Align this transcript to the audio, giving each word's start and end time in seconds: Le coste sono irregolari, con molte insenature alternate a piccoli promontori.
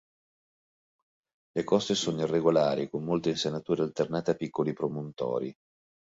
Le 1.51 1.63
coste 1.63 1.93
sono 1.93 2.21
irregolari, 2.23 2.89
con 2.89 3.03
molte 3.03 3.29
insenature 3.29 3.83
alternate 3.83 4.31
a 4.31 4.35
piccoli 4.35 4.73
promontori. 4.73 5.53